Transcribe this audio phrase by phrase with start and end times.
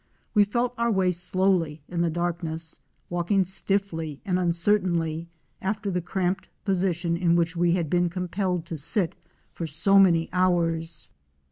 [0.33, 5.27] We felt our way slowly in the darkness, walking stiffly and uncer tainly
[5.61, 9.13] after the cramped position in which we had been compelled to sit
[9.51, 11.11] for so many hours.